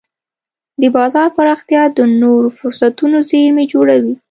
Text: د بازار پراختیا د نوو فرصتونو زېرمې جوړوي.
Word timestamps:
د 0.81 0.83
بازار 0.95 1.27
پراختیا 1.37 1.83
د 1.97 1.99
نوو 2.21 2.55
فرصتونو 2.59 3.17
زېرمې 3.29 3.65
جوړوي. 3.73 4.15